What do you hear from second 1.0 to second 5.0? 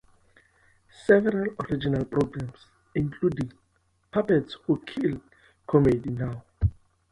Several original programs including "Puppets Who